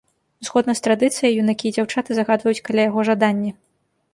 [0.47, 3.51] Згодна з традыцыяй, юнакі і дзяўчаты загадваюць каля яго жаданні.